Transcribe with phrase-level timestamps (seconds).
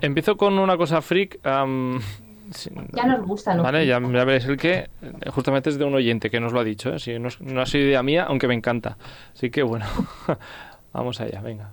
[0.00, 1.40] empiezo con una cosa freak.
[1.42, 3.62] ya nos gusta, ¿no?
[3.62, 4.88] Vale, ya, veréis el que
[5.28, 6.94] justamente es de un oyente que nos lo ha dicho.
[6.94, 6.98] ¿eh?
[6.98, 8.96] Si no, no ha sido idea mía, aunque me encanta.
[9.34, 9.86] Así que bueno,
[10.92, 11.70] vamos allá, venga.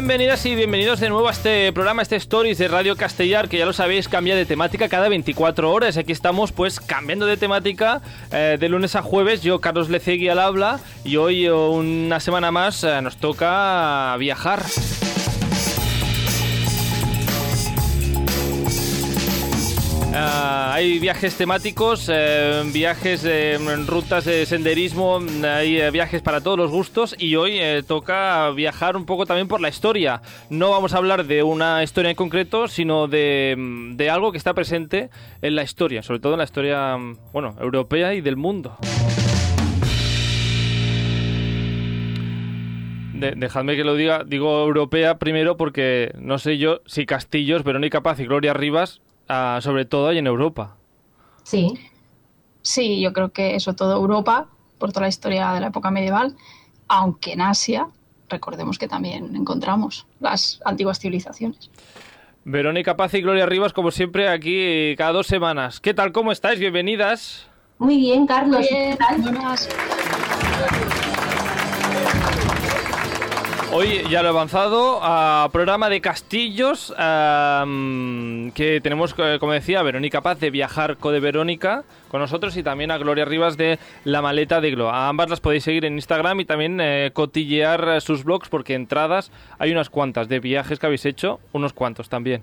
[0.00, 3.66] Bienvenidas y bienvenidos de nuevo a este programa, este Stories de Radio Castellar, que ya
[3.66, 5.98] lo sabéis, cambia de temática cada 24 horas.
[5.98, 8.00] Aquí estamos pues cambiando de temática
[8.32, 9.42] eh, de lunes a jueves.
[9.42, 14.62] Yo, Carlos Lecegui, al habla, y hoy una semana más eh, nos toca viajar.
[20.22, 26.58] Ah, hay viajes temáticos, eh, viajes en rutas de senderismo, hay eh, viajes para todos
[26.58, 30.20] los gustos y hoy eh, toca viajar un poco también por la historia.
[30.50, 33.56] No vamos a hablar de una historia en concreto, sino de,
[33.94, 35.08] de algo que está presente
[35.40, 36.98] en la historia, sobre todo en la historia,
[37.32, 38.76] bueno, europea y del mundo.
[43.36, 48.18] dejadme que lo diga, digo europea primero porque no sé yo si Castillos, Verónica Paz
[48.20, 49.00] y Gloria Rivas
[49.60, 50.76] sobre todo ahí en Europa.
[51.42, 51.78] Sí.
[52.62, 56.36] Sí, yo creo que eso todo Europa, por toda la historia de la época medieval,
[56.88, 57.88] aunque en Asia,
[58.28, 61.70] recordemos que también encontramos las antiguas civilizaciones.
[62.44, 65.80] Verónica Paz y Gloria Rivas, como siempre, aquí cada dos semanas.
[65.80, 66.12] ¿Qué tal?
[66.12, 66.58] ¿Cómo estáis?
[66.58, 67.46] Bienvenidas.
[67.78, 68.66] Muy bien, Carlos.
[68.68, 69.20] ¿Qué tal?
[69.22, 69.68] Buenas.
[73.72, 80.22] Hoy ya lo he avanzado a programa de castillos que tenemos, eh, como decía, Verónica
[80.22, 84.60] Paz de Viajar de Verónica con nosotros y también a Gloria Rivas de La Maleta
[84.60, 84.90] de Glo.
[84.90, 88.74] A ambas las podéis seguir en Instagram y también eh, cotillear eh, sus blogs porque
[88.74, 92.42] entradas hay unas cuantas de viajes que habéis hecho, unos cuantos también.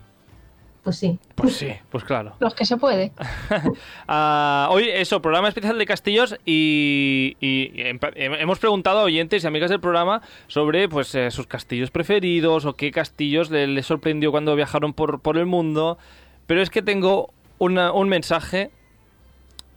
[0.87, 1.19] Pues sí.
[1.35, 2.37] Pues sí, pues claro.
[2.39, 3.11] Los que se puede.
[4.07, 7.35] Ah, hoy, eso, programa especial de castillos y,
[8.15, 12.75] hemos preguntado a oyentes y amigas del programa sobre pues eh, sus castillos preferidos o
[12.75, 15.97] qué castillos les, sorprendió cuando viajaron por, por el mundo.
[16.45, 18.71] Pero es que tengo un mensaje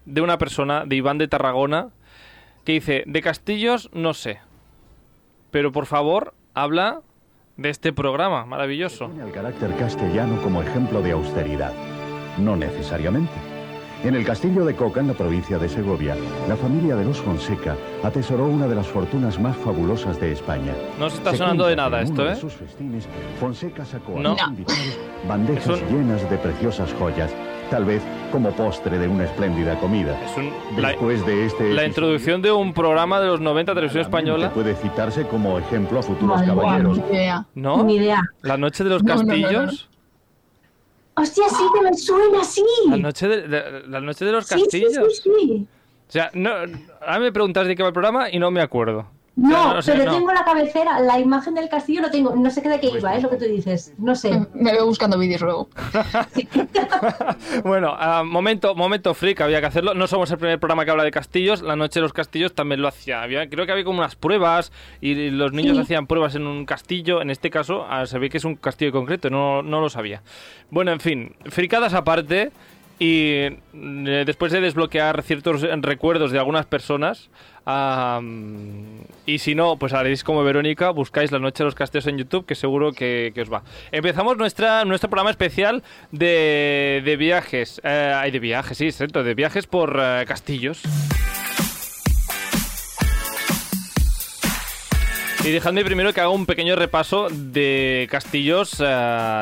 [0.05, 1.89] de una persona, de Iván de Tarragona,
[2.65, 4.39] que dice, de castillos no sé,
[5.51, 7.01] pero por favor habla
[7.61, 9.09] de este programa maravilloso.
[9.09, 11.75] Tiene el carácter castellano como ejemplo de austeridad.
[12.39, 13.35] No necesariamente.
[14.03, 16.17] En el castillo de Coca, en la provincia de Segovia,
[16.49, 20.73] la familia de los Fonseca atesoró una de las fortunas más fabulosas de España.
[20.99, 22.35] No se está sonando de nada esto, ¿eh?
[22.35, 23.07] sus festines,
[23.39, 24.99] Fonseca sacó a los invitados
[25.29, 27.31] bandejas llenas de preciosas joyas,
[27.71, 30.19] tal vez como postre de una espléndida comida.
[30.77, 35.27] Después de este la introducción de un programa de los 90 televisión española puede citarse
[35.27, 36.99] como ejemplo a futuros caballeros.
[36.99, 37.47] Ni idea.
[37.55, 37.85] ¿No?
[37.85, 38.23] Ni idea.
[38.43, 39.89] La noche de los castillos.
[41.15, 42.65] Hostia, sí que me suena así.
[42.89, 44.93] La noche de, la noche de los castillos.
[44.93, 45.67] Sí, sí, sí,
[46.09, 46.51] O sea, no,
[47.01, 49.07] ahora me preguntas de qué va el programa y no me acuerdo.
[49.41, 52.79] No, pero tengo la cabecera, la imagen del castillo lo tengo, no sé qué de
[52.79, 54.47] qué pues iba, es lo que tú dices, no sé.
[54.55, 55.71] Me veo buscando vídeos luego.
[57.65, 59.95] bueno, uh, momento, momento freak, había que hacerlo.
[59.95, 62.83] No somos el primer programa que habla de castillos, La Noche de los Castillos también
[62.83, 63.23] lo hacía.
[63.23, 67.23] Había, creo que había como unas pruebas y los niños hacían pruebas en un castillo.
[67.23, 70.23] En este caso, uh, se ve que es un castillo concreto, no, no lo sabía.
[70.71, 72.53] Bueno, en fin, fricadas aparte.
[73.01, 77.31] Y eh, después de desbloquear ciertos recuerdos de algunas personas,
[79.27, 82.45] y si no, pues haréis como Verónica, buscáis La Noche de los Castillos en YouTube,
[82.45, 83.63] que seguro que, os va.
[83.91, 87.81] Empezamos nuestra, nuestro programa especial de, de viajes.
[87.85, 90.83] Eh, hay de viajes, sí, cierto, de viajes por eh, castillos.
[95.43, 98.73] Y dejadme primero que haga un pequeño repaso de castillos,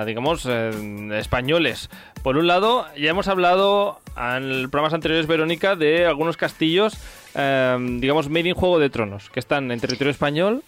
[0.06, 1.90] digamos, españoles.
[2.22, 6.94] Por un lado, ya hemos hablado en programas anteriores, Verónica, de algunos castillos,
[7.34, 10.62] em, digamos, made in Juego de Tronos, que están en territorio español.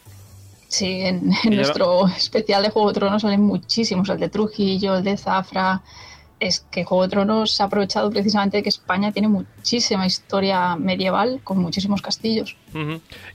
[0.68, 5.16] Sí, en, nuestro especial de Juego de Tronos salen muchísimos, el de Trujillo, el de
[5.16, 5.82] Zafra,
[6.40, 11.40] es que Juego de Tronos ha aprovechado precisamente de que España tiene muchísima historia medieval
[11.44, 12.56] con muchísimos castillos.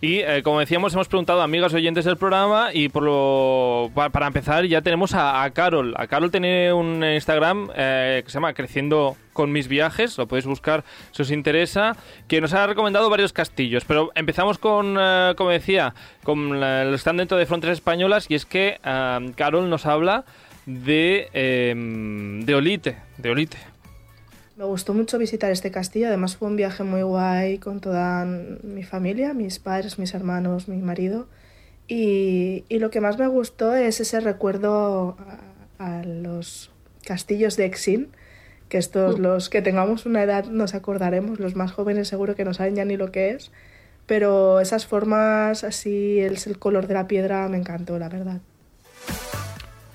[0.01, 4.27] Y eh, como decíamos, hemos preguntado a amigas oyentes del programa y por lo, para,
[4.27, 5.93] empezar ya tenemos a, Carol.
[5.97, 10.45] A Carol tiene un Instagram eh, que se llama Creciendo con mis viajes, lo podéis
[10.45, 11.97] buscar si os interesa,
[12.27, 15.93] que nos ha recomendado varios castillos, pero empezamos con, eh, como decía,
[16.23, 18.79] con los que están dentro de fronteras españolas y es que
[19.35, 20.23] Carol nos habla
[20.65, 23.57] de, em, de Olite, de Olite.
[24.57, 28.83] Me gustó mucho visitar este castillo, además fue un viaje muy guay con toda mi
[28.83, 31.27] familia, mis padres, mis hermanos, mi marido.
[31.87, 35.17] Y, y lo que más me gustó es ese recuerdo
[35.77, 36.71] a, los
[37.05, 38.07] castillos de Exin,
[38.69, 42.53] que estos, los que tengamos una edad nos acordaremos, los más jóvenes seguro que no
[42.53, 43.51] saben ya ni lo que es,
[44.07, 48.39] pero esas formas así, el, el color de la piedra me encantó, la verdad.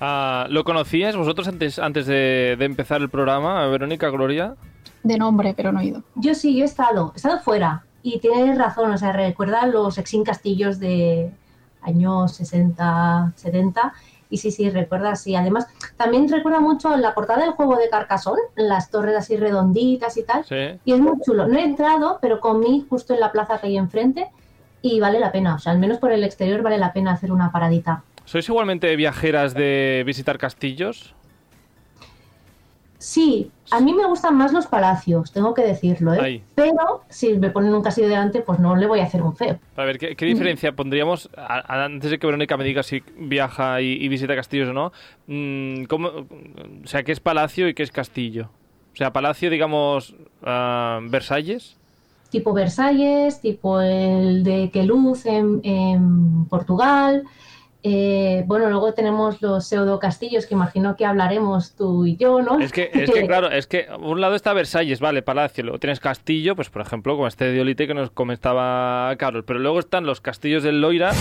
[0.03, 4.55] Ah, ¿Lo conocías vosotros antes, antes de, de empezar el programa, Verónica Gloria?
[5.03, 6.03] De nombre, pero no he ido.
[6.15, 7.85] Yo sí, yo he estado, he estado fuera.
[8.01, 11.31] Y tienes razón, o sea, recuerda los exin castillos de
[11.83, 13.93] años 60, 70.
[14.31, 15.35] Y sí, sí, recuerda, sí.
[15.35, 15.67] Además,
[15.97, 20.45] también recuerda mucho la portada del juego de Carcassonne, las torres así redonditas y tal.
[20.45, 20.79] Sí.
[20.83, 21.47] Y es muy chulo.
[21.47, 24.29] No he entrado, pero comí justo en la plaza que hay enfrente
[24.81, 25.55] y vale la pena.
[25.55, 28.03] O sea, al menos por el exterior vale la pena hacer una paradita.
[28.25, 31.13] ¿Sois igualmente viajeras de visitar castillos?
[32.97, 36.19] Sí, a mí me gustan más los palacios, tengo que decirlo, ¿eh?
[36.21, 36.43] Ahí.
[36.53, 39.57] Pero si me ponen un castillo delante, pues no le voy a hacer un feo.
[39.75, 43.01] A ver, ¿qué, qué diferencia pondríamos, a- a- antes de que Verónica me diga si
[43.17, 44.91] viaja y, y visita castillos o no,
[45.25, 48.51] mm, cómo- o sea, qué es palacio y qué es castillo?
[48.93, 50.13] O sea, palacio, digamos,
[50.43, 51.77] ah, Versalles.
[52.29, 57.23] Tipo Versalles, tipo el de Queluz en, en Portugal.
[57.83, 62.59] Eh, bueno, luego tenemos los pseudo castillos que imagino que hablaremos tú y yo, ¿no?
[62.59, 65.79] Es que, es que claro, es que a un lado está Versalles, vale, palacio, luego
[65.79, 69.79] tienes castillo, pues por ejemplo, como este de Olite que nos comentaba Carlos, pero luego
[69.79, 71.11] están los castillos del Loira,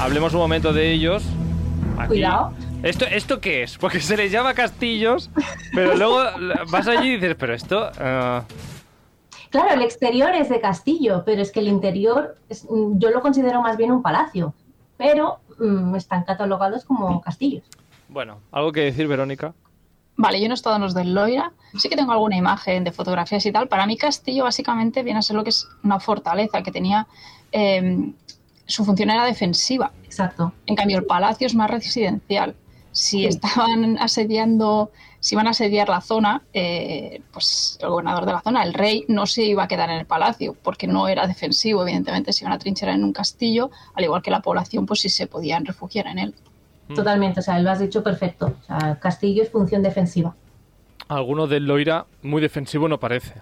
[0.00, 1.22] hablemos un momento de ellos.
[1.98, 2.08] Aquí.
[2.08, 2.52] Cuidado.
[2.82, 3.76] ¿Esto, ¿Esto qué es?
[3.78, 5.30] Porque se les llama castillos,
[5.74, 6.18] pero luego
[6.70, 7.90] vas allí y dices, pero esto...
[7.98, 8.42] ah,
[9.50, 13.62] Claro, el exterior es de castillo, pero es que el interior es- yo lo considero
[13.62, 14.52] más bien un palacio,
[14.96, 17.64] pero mm, están catalogados como castillos.
[18.08, 19.54] bueno, ¿algo que decir, Verónica?
[20.18, 21.52] Vale, yo no he estado en los del Loira.
[21.76, 23.68] Sí que tengo alguna imagen de fotografías y tal.
[23.68, 27.06] Para mí, castillo básicamente viene a ser lo que es una fortaleza que tenía.
[27.52, 28.12] eh,
[28.68, 29.92] su función era defensiva.
[30.04, 30.52] Exacto.
[30.66, 32.56] En cambio, el palacio es más residencial.
[32.90, 33.26] Si Sí.
[33.26, 34.90] estaban asediando,
[35.26, 39.04] si iban a asediar la zona, eh, pues el gobernador de la zona, el rey,
[39.08, 42.52] no se iba a quedar en el palacio, porque no era defensivo, evidentemente, se iban
[42.52, 46.06] a trincherar en un castillo, al igual que la población, pues sí se podían refugiar
[46.06, 46.34] en él.
[46.86, 46.94] Mm.
[46.94, 48.54] Totalmente, o sea, lo has dicho perfecto.
[48.62, 50.32] O sea, castillo es función defensiva.
[51.08, 53.34] Alguno del Loira muy defensivo no parece.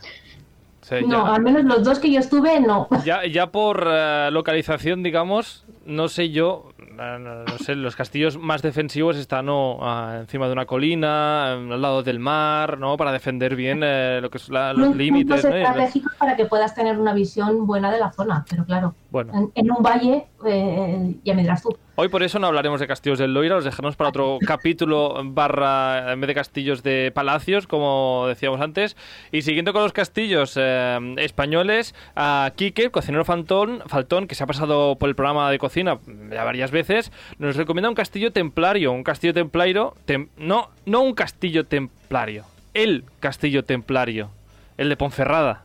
[0.81, 2.89] O sea, No, ya- al menos los dos que yo estuve, no.
[3.05, 8.63] Ya, ya por eh, localización, digamos, no sé yo, no, no sé, los castillos más
[8.63, 9.79] defensivos están ¿no?
[9.81, 12.97] ah, encima de una colina, eh, al lado del mar, ¿no?
[12.97, 16.99] Para defender bien eh, lo que son la- los límites, estratégicos para que puedas tener
[16.99, 21.35] una visión buena de la zona, pero claro, Bueno, en, en un valle, eh, ya
[21.35, 21.77] me dirás tú.
[21.97, 26.13] Hoy por eso no hablaremos de castillos del Loira, los dejaremos para otro capítulo barra,
[26.13, 28.97] en vez de castillos de palacios, como decíamos antes.
[29.33, 34.45] Y siguiendo con los castillos eh, españoles, a Quique, el cocinero Faltón, Faltón, que se
[34.45, 35.99] ha pasado por el programa de cocina
[36.31, 41.15] ya varias veces, nos recomienda un castillo templario, un castillo templario, tem- no, no un
[41.15, 42.45] castillo templario,
[42.75, 44.31] el castillo templario,
[44.77, 45.63] el de Ponferrada.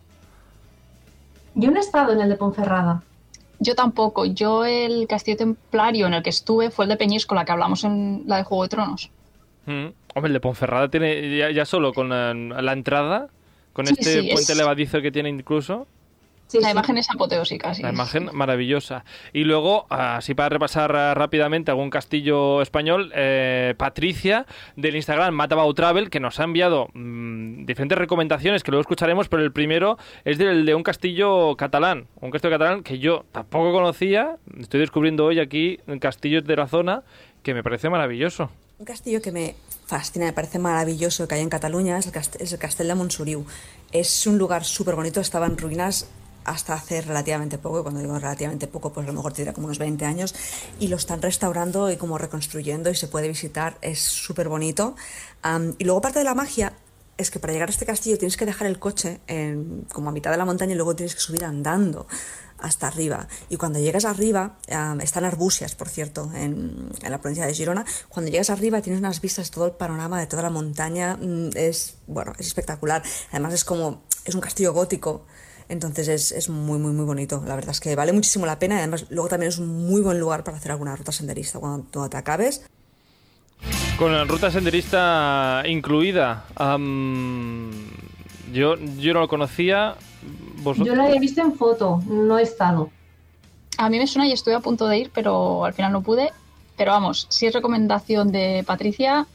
[1.55, 3.01] Yo no he estado en el de Ponferrada.
[3.59, 4.25] Yo tampoco.
[4.25, 8.23] Yo el castillo templario en el que estuve fue el de Peñíscola, que hablamos en
[8.25, 9.09] la de Juego de Tronos.
[9.65, 9.87] Mm.
[10.15, 13.27] Hombre, el de Ponferrada tiene ya, ya solo con la entrada,
[13.73, 15.87] con Sí, este sí, puente es- levadizo que tiene incluso.
[16.49, 16.71] Sí, la sí.
[16.71, 17.83] imagen es apoteósica, sí.
[17.83, 19.05] La imagen maravillosa.
[19.33, 26.09] Y luego, así para repasar rápidamente algún castillo español, eh, Patricia del Instagram Matabau Travel,
[26.09, 30.65] que nos ha enviado mm, diferentes recomendaciones que luego escucharemos, pero el primero es del
[30.65, 32.07] de un castillo catalán.
[32.19, 34.37] Un castillo catalán que yo tampoco conocía.
[34.59, 37.03] Estoy descubriendo hoy aquí castillos de la zona
[37.43, 38.49] que me parece maravilloso.
[38.79, 42.41] Un castillo que me fascina, me parece maravilloso que hay en Cataluña es el, cast
[42.41, 43.45] es el Castell de Montsoriu.
[43.91, 46.07] Es un lugar súper bonito, estaba en ruinas
[46.49, 49.67] hasta hace relativamente poco, y cuando digo relativamente poco, pues a lo mejor tendrá como
[49.67, 50.33] unos 20 años,
[50.79, 54.95] y lo están restaurando y como reconstruyendo y se puede visitar, es súper bonito.
[55.77, 56.73] Y luego parte de la magia
[57.17, 60.11] es que para llegar a este castillo tienes que dejar el coche en, como a
[60.13, 62.07] mitad de la montaña y luego tienes que subir andando
[62.59, 63.27] hasta arriba.
[63.49, 67.85] Y cuando llegas arriba, am, están Arbusias, por cierto, en, en la provincia de Girona.
[68.09, 71.17] Cuando llegas arriba tienes unas vistas todo el panorama de toda la montaña.
[71.17, 73.03] mm, Es, bueno, es espectacular.
[73.31, 75.25] Además es como, es un castillo gótico.
[75.69, 77.43] Entonces es, es muy, muy, muy bonito.
[77.45, 78.75] La verdad es que vale muchísimo la pena.
[78.75, 82.09] Y además luego también es un muy buen lugar para hacer alguna ruta senderista cuando,
[82.09, 82.65] te acabes.
[83.97, 86.45] Con la ruta senderista incluida.
[88.51, 89.95] yo, yo no lo conocía.
[90.63, 90.87] ¿Vosotros?
[90.87, 92.89] Yo lo había visto en foto, no he estado.
[93.77, 96.31] A mí me suena y estuve a punto de ir, pero al final no pude.
[96.75, 99.27] Pero vamos, si es recomendación de Patricia,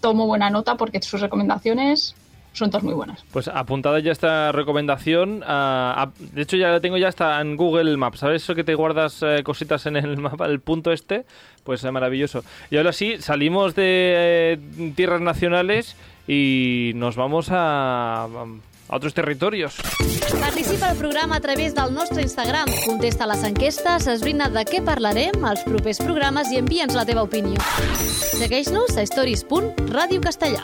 [0.00, 2.14] tomo buena nota porque sus recomendaciones
[2.54, 3.24] son todas muy buenas.
[3.32, 5.42] Pues apuntada ya esta recomendación.
[5.46, 8.20] Ah, de hecho, ya la tengo ya hasta en Google Maps.
[8.20, 11.26] ¿Sabes eso que te guardas eh, cositas en el mapa, el punto este?
[11.64, 12.44] Pues es maravilloso.
[12.70, 15.96] Y ahora sí, salimos de eh, tierras nacionales
[16.28, 19.76] y nos vamos a, a otros territorios.
[20.40, 22.68] Participa al programa a través del nostre Instagram.
[22.86, 27.58] Contesta les enquestes, esbrina de què parlarem als propers programes i envia'ns la teva opinió.
[28.38, 30.62] Segueix-nos a stories.radiocastellà.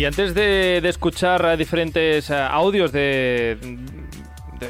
[0.00, 3.58] Y antes de, escuchar diferentes eh, audios de,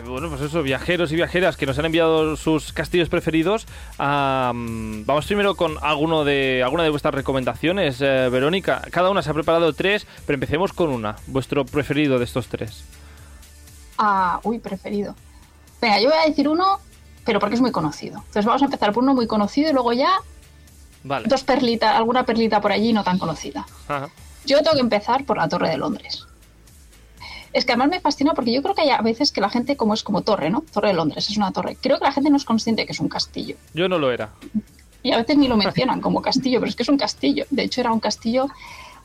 [0.04, 5.54] bueno, pues eso, viajeros y viajeras que nos han enviado sus castillos preferidos, vamos primero
[5.54, 8.00] con alguno de, alguna de vuestras recomendaciones.
[8.00, 12.24] Eh, Verónica, cada una se ha preparado tres, pero empecemos con una, vuestro preferido de
[12.24, 12.82] estos tres.
[13.98, 15.14] Ah, uy, preferido.
[15.80, 16.80] Venga, yo voy a decir uno,
[17.24, 18.16] pero porque es muy conocido.
[18.18, 20.10] Entonces vamos a empezar por uno muy conocido y luego ya
[21.04, 23.64] dos perlitas, alguna perlita por allí no tan conocida.
[23.86, 24.10] Ajá.
[24.46, 26.26] Yo tengo que empezar por la Torre de Londres.
[27.52, 29.76] Es que además me fascina porque yo creo que hay a veces que la gente,
[29.76, 30.62] como es como torre, ¿no?
[30.72, 31.76] Torre de Londres, es una torre.
[31.80, 33.56] Creo que la gente no es consciente que es un castillo.
[33.74, 34.30] Yo no lo era.
[35.02, 37.46] Y a veces ni lo mencionan como castillo, pero es que es un castillo.
[37.50, 38.48] De hecho, era un castillo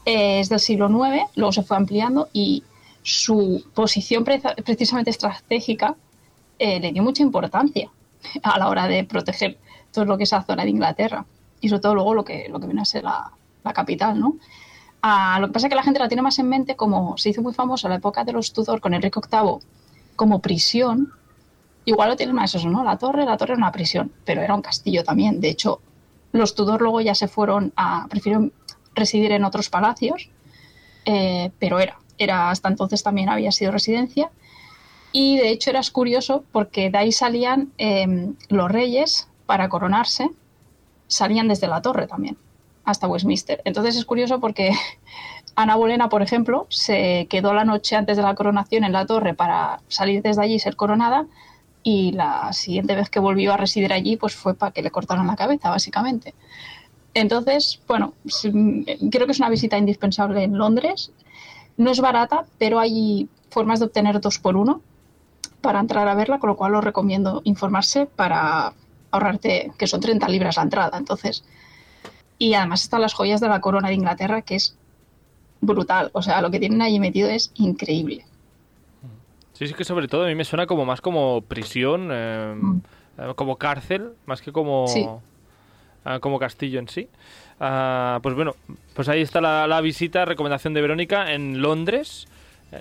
[0.06, 2.64] eh, es del siglo IX, luego se fue ampliando y
[3.02, 5.96] su posición precisamente estratégica
[6.60, 7.90] eh, le dio mucha importancia
[8.44, 9.58] a la hora de proteger
[9.92, 11.26] todo lo que es la zona de Inglaterra
[11.60, 13.32] y sobre todo luego lo que, lo que viene a ser la,
[13.64, 14.36] la capital, ¿no?
[15.40, 17.42] Lo que pasa es que la gente la tiene más en mente como se hizo
[17.44, 19.60] muy famoso en la época de los Tudor con Enrique VIII
[20.16, 21.12] como prisión.
[21.86, 22.84] Igual lo tienen más eso, ¿no?
[22.84, 25.40] La torre, la torre era una prisión, pero era un castillo también.
[25.40, 25.80] De hecho,
[26.32, 28.52] los Tudor luego ya se fueron a, prefirieron
[28.96, 30.30] residir en otros palacios,
[31.06, 34.32] eh, pero era, era hasta entonces también había sido residencia.
[35.12, 40.32] Y de hecho era curioso porque de ahí salían em, los reyes para coronarse,
[41.08, 42.38] salían desde la torre también
[42.86, 43.62] hasta Westminster.
[43.66, 44.72] Entonces es curioso porque
[45.56, 49.34] Ana Bolena, por ejemplo, se quedó la noche antes de la coronación en la torre
[49.34, 51.26] para salir desde allí y ser coronada
[51.84, 55.28] y la siguiente vez que volvió a residir allí pues fue para que le cortaran
[55.28, 56.34] la cabeza, básicamente.
[57.14, 58.14] Entonces, bueno,
[59.12, 61.12] creo que es una visita indispensable en Londres.
[61.78, 64.82] No es barata, pero hay formas de obtener dos por uno
[65.62, 68.74] para entrar a verla, con lo cual os recomiendo informarse para
[69.12, 70.98] ahorrarte, que son 30 libras la entrada.
[70.98, 71.44] Entonces,
[72.38, 74.76] y además están las joyas de la corona de Inglaterra, que es
[75.62, 76.10] brutal.
[76.14, 78.26] O sea, lo que tienen ahí metido es increíble.
[79.54, 82.82] Sí, sí que sobre todo a mí me suena como más como prisión, eh, mm.
[83.20, 84.86] eh, como cárcel, más que como,
[86.06, 87.08] eh, como castillo en sí.
[87.60, 88.56] Ah, pues bueno,
[88.94, 92.28] pues ahí está la, visita, recomendación de Verónica en Londres.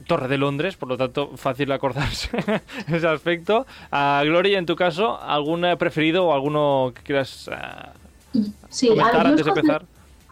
[0.08, 2.30] Torre de Londres, por lo tanto, fácil acordarse
[2.88, 3.64] ese aspecto.
[3.92, 7.48] ah, Gloria, en tu caso, ¿algún preferido o alguno que quieras
[8.68, 8.90] Sí,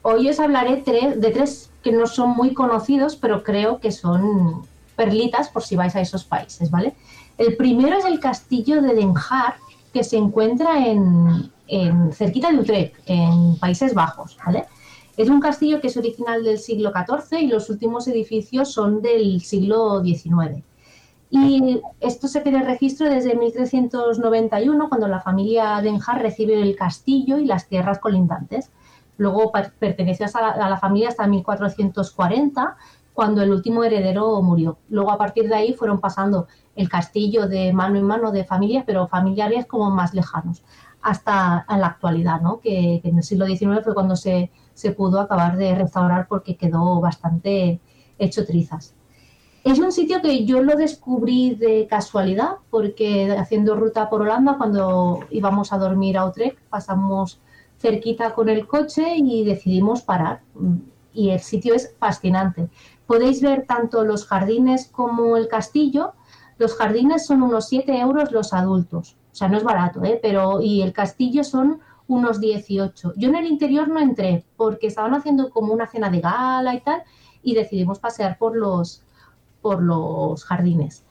[0.04, 4.66] Hoy os hablaré de tres que no son muy conocidos, pero creo que son
[4.96, 6.94] perlitas por si vais a esos países, ¿vale?
[7.38, 9.56] El primero es el castillo de Den Haag,
[9.92, 11.50] que se encuentra en,
[12.12, 14.66] cerquita de Utrecht, en Países Bajos, ¿vale?
[15.16, 19.42] Es un castillo que es original del siglo XIV y los últimos edificios son del
[19.42, 20.62] siglo XIX.
[21.34, 27.46] Y esto se en registro desde 1391, cuando la familia Denhar recibe el castillo y
[27.46, 28.70] las tierras colindantes.
[29.16, 32.76] Luego perteneció a la, familia hasta 1440,
[33.14, 34.76] cuando el último heredero murió.
[34.90, 38.84] Luego, a partir de ahí, fueron pasando el castillo de mano en mano de familias,
[38.86, 40.62] pero familiares como más lejanos,
[41.00, 42.60] hasta la actualidad, ¿no?
[42.60, 47.00] que, en el siglo XIX fue cuando se, se pudo acabar de restaurar porque quedó
[47.00, 47.80] bastante
[48.18, 48.94] hecho trizas.
[49.64, 55.20] Es un sitio que yo lo descubrí de casualidad, porque haciendo ruta por Holanda, cuando
[55.30, 57.40] íbamos a dormir a Utrecht, pasamos
[57.78, 60.42] cerquita con el coche y decidimos parar.
[61.12, 62.70] Y el sitio es fascinante.
[63.06, 66.14] Podéis ver tanto los jardines como el castillo.
[66.58, 69.16] Los jardines son unos 7 euros los adultos.
[69.32, 70.18] O sea, no es barato, ¿eh?
[70.20, 73.12] Pero, y el castillo son unos 18.
[73.16, 76.80] Yo en el interior no entré porque estaban haciendo como una cena de gala y
[76.80, 77.02] tal
[77.42, 79.02] y decidimos pasear por los,
[79.62, 81.04] por los jardines.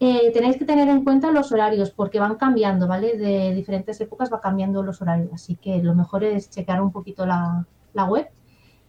[0.00, 3.16] Eh, tenéis que tener en cuenta los horarios porque van cambiando, ¿vale?
[3.16, 7.24] De diferentes épocas va cambiando los horarios, así que lo mejor es checar un poquito
[7.26, 8.28] la, web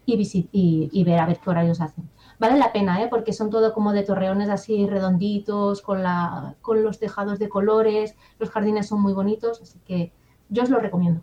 [0.06, 0.50] y,
[0.92, 2.10] y, ver a ver qué horarios hacen.
[2.38, 3.08] Vale la pena, ¿eh?
[3.10, 8.16] Porque son todo como de torreones así redonditos, con, la, con los tejados de colores,
[8.40, 10.12] los jardines son muy bonitos, así que
[10.50, 11.22] yo os lo recomiendo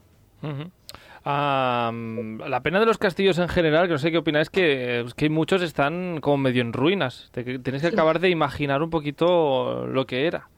[1.25, 5.63] la pena de los castillos en general, que no sé qué opináis, que, que muchos
[5.63, 7.31] están como medio en ruinas.
[7.33, 10.49] Tienes que acabar de imaginar un poquito lo que era.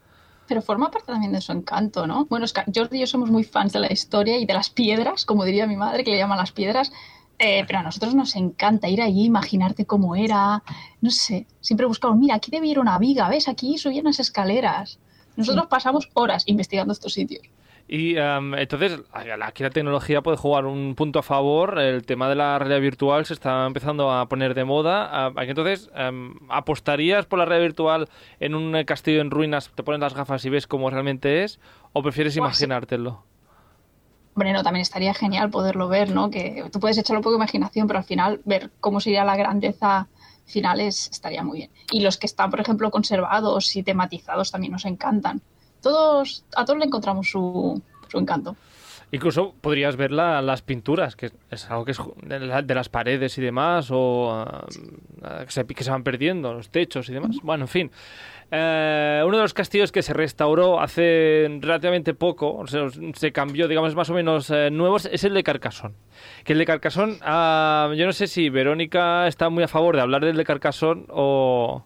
[0.46, 2.26] Pero forma parte también de su encanto, ¿no?
[2.26, 5.44] Bueno, Jordi y yo somos muy fans de la historia y de las piedras, como
[5.44, 6.92] diría mi madre, que le llaman las piedras.
[7.38, 10.62] Eh, pero a nosotros nos encanta ir allí, imaginarte cómo era.
[11.00, 13.48] No sé, siempre buscamos, mira, aquí debía ir una viga, ¿ves?
[13.48, 14.98] Aquí subían unas escaleras.
[15.36, 17.42] Nosotros pasamos horas investigando estos sitios.
[17.86, 21.78] Y um, entonces, aquí la tecnología puede jugar un punto a favor.
[21.78, 25.28] El tema de la realidad virtual se está empezando a poner de moda.
[25.28, 28.08] Uh, entonces, um, ¿apostarías por la realidad virtual
[28.40, 31.60] en un castillo en ruinas, te pones las gafas y ves cómo realmente es?
[31.92, 33.22] ¿O prefieres imaginártelo?
[34.34, 36.30] Hombre, no, también estaría genial poderlo ver, ¿no?
[36.30, 39.36] Que tú puedes echarle un poco de imaginación, pero al final ver cómo sería la
[39.36, 40.08] grandeza
[40.46, 41.70] final estaría muy bien.
[41.90, 45.42] Y los que están, por ejemplo, conservados y tematizados también nos encantan
[45.84, 47.80] todos, a todos le encontramos su,
[48.14, 48.56] encanto.
[49.12, 53.88] Incluso podrías ver las pinturas, que es algo que es de, las paredes y demás,
[53.92, 54.66] o ah,
[55.44, 57.36] que, se, van perdiendo, los techos y demás.
[57.42, 57.90] Bueno, en fin.
[58.50, 62.64] Eh, uno de los castillos que se restauró hace relativamente poco,
[63.14, 65.94] se cambió, digamos, más o menos eh, nuevos, es el de Carcasón.
[66.44, 70.02] Que el de Carcasón, ah, yo no sé si Verónica está muy a favor de
[70.02, 71.84] hablar del de Carcasón o,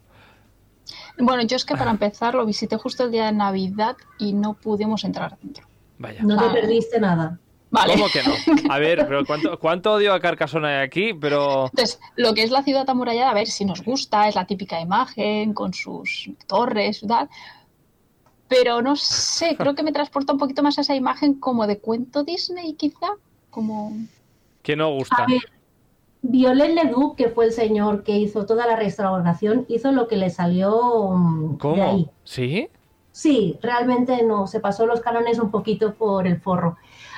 [1.19, 4.55] bueno, yo es que para empezar lo visité justo el día de Navidad y no
[4.55, 5.67] pudimos entrar dentro.
[5.99, 6.23] Vaya.
[6.23, 7.39] No te perdiste nada.
[7.71, 7.95] Vale.
[7.95, 8.73] ¿Cómo que no?
[8.73, 9.25] A ver, pero
[9.59, 11.13] ¿cuánto, odio a Carcassonne hay aquí?
[11.13, 11.67] Pero...
[11.67, 14.81] Entonces, lo que es la ciudad amurallada, a ver si nos gusta, es la típica
[14.81, 17.29] imagen con sus torres y tal.
[18.49, 21.79] Pero no sé, creo que me transporta un poquito más a esa imagen como de
[21.79, 23.09] cuento Disney, quizá.
[23.51, 23.93] Como...
[24.63, 25.27] Que no gusta.
[26.23, 30.31] Violet Leduc, que fue el señor que hizo toda la restauración, hizo lo que le
[30.31, 31.77] salió mm, ¿Cómo?
[31.77, 32.11] de ahí.
[32.25, 32.69] ¿Sí?
[33.13, 36.77] Sí, realmente no, se pasó los canones un poquito por el forro.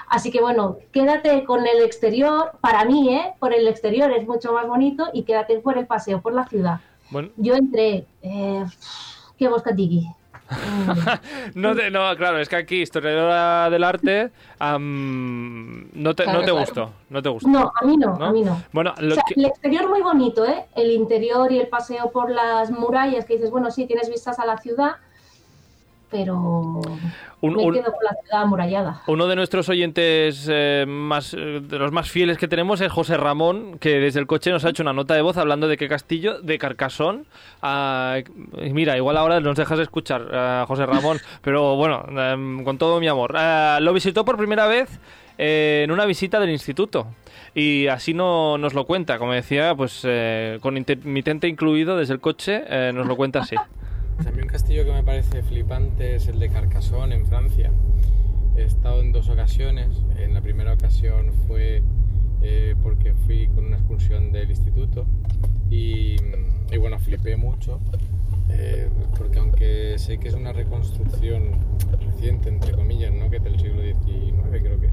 [0.09, 3.35] Así que bueno, quédate con el exterior, para mí, ¿eh?
[3.39, 6.81] Por el exterior es mucho más bonito y quédate por el paseo por la ciudad.
[7.11, 7.29] Bueno.
[7.37, 8.65] Yo entré, eh,
[9.37, 10.09] ¿qué Tiki?
[11.55, 14.31] no, no, claro, es que aquí, historiadora del arte,
[14.61, 16.93] no, te, no te gustó.
[17.09, 17.49] No te gustó.
[17.49, 18.63] No, a mí no, a mí no.
[18.73, 19.13] Bueno, el
[19.45, 20.67] exterior muy bonito, ¿eh?
[20.75, 24.47] El interior y el paseo por las murallas, que dices, bueno, sí, tienes vistas a
[24.47, 24.97] la ciudad,
[26.11, 26.81] pero
[27.41, 29.03] me quedo con la ciudad amurallada.
[29.07, 33.17] Uno de nuestros oyentes eh, más eh, de los más fieles que tenemos es José
[33.17, 35.89] Ramón, que desde el coche nos ha hecho una nota de voz hablando de qué
[35.89, 37.27] castillo, de Carcasón.
[37.63, 38.19] Ah,
[38.73, 43.09] mira, igual ahora nos dejas escuchar, uh, José Ramón, pero bueno, em, con todo mi
[43.09, 43.35] amor.
[43.37, 45.01] Ah, lo visitó por primera vez
[45.39, 47.07] en una visita del instituto.
[47.55, 50.07] Y así no nos lo cuenta, como decía, pues
[50.61, 53.57] con intermitente incluido desde el coche, nos lo cuenta así.
[54.27, 57.71] A mí un castillo que me parece flipante es el de Carcassonne en Francia.
[58.55, 59.89] He estado en dos ocasiones.
[60.19, 61.83] En la primera ocasión fue
[62.43, 65.07] eh, porque fui con una excursión del instituto
[65.71, 66.17] y,
[66.79, 67.81] bueno, flipé mucho.
[68.51, 71.53] Eh, porque aunque sé que es una reconstrucción
[72.01, 73.31] reciente, entre comillas, ¿no?
[73.31, 74.91] que es del siglo XIX creo que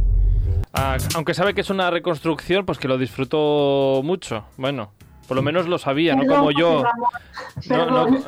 [0.74, 4.46] ah, aunque sabe que es una reconstrucción, pues que lo disfruto mucho.
[4.58, 4.92] Bueno,
[5.28, 6.84] por lo menos lo sabía, no como yo.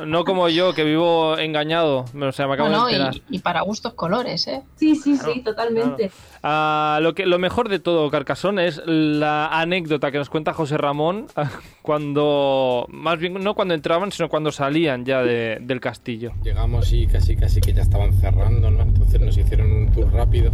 [0.06, 2.04] No, como yo, que vivo engañado.
[2.20, 4.62] O sea, me acabo de Y, para gustos colores, ¿eh?
[4.76, 6.10] Sí, sí, sí, totalmente.
[6.42, 10.76] Ah, lo, que, lo mejor de todo, Carcasón, es la anécdota que nos cuenta José
[10.78, 11.26] Ramón
[11.82, 16.32] cuando, más bien, no cuando entraban, sino cuando salían ya del castillo.
[16.42, 18.82] Llegamos y casi, casi que ya estaban cerrando, ¿no?
[18.82, 20.52] Entonces nos hicieron un tour rápido.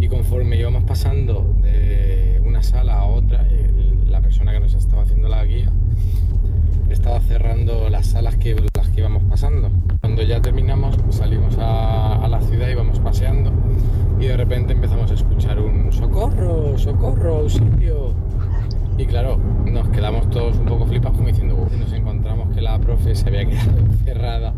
[0.00, 3.79] Y conforme íbamos pasando de una sala a otra, la
[4.30, 5.72] persona que nos estaba haciendo la guía
[6.88, 9.70] estaba cerrando las salas que, las que íbamos pasando.
[10.00, 13.50] Cuando ya terminamos, pues salimos a, la ciudad, íbamos paseando
[14.20, 18.12] y de repente empezamos a escuchar un socorro, socorro, auxilio.
[18.98, 23.16] Y claro, nos quedamos todos un poco flipados como diciendo, nos encontramos que la profe
[23.16, 24.54] se había quedado encerrada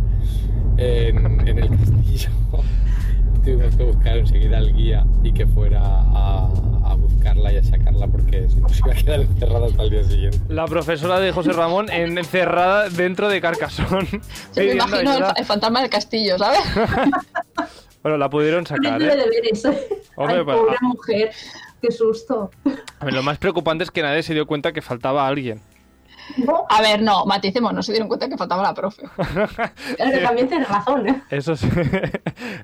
[0.77, 2.29] en, en el castillo.
[3.43, 6.49] Tuvimos que buscar enseguida al guía y que fuera a,
[6.95, 10.05] buscarla y a sacarla porque si no se iba a quedar encerrada hasta el día
[10.05, 10.39] siguiente.
[10.49, 14.09] La profesora de José Ramón encerrada dentro de Carcasón.
[14.57, 16.61] me imagino el, fantasma del castillo, ¿sabes?
[18.03, 19.03] bueno, la pudieron sacar.
[19.03, 19.07] ¿eh?
[19.07, 19.75] de ver eso.
[20.17, 21.31] Hombre, pobre mujer,
[21.81, 22.51] qué susto.
[23.01, 25.61] lo más preocupante es que nadie se dio cuenta que faltaba alguien.
[26.69, 29.03] A ver, no, maticemos, no se dieron cuenta que faltaba la profe.
[30.23, 31.23] también tienes razón, ¿eh?
[31.31, 31.53] Eso,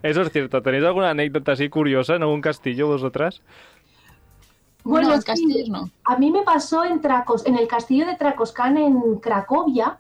[0.03, 0.63] eso es cierto.
[0.63, 3.43] ¿Tenéis alguna anécdota así curiosa en algún castillo vosotras?
[4.89, 5.91] Bueno, los castillos no.
[6.05, 9.99] A mí me pasó en Tracos, en el castillo de Tracoscan en Cracovia,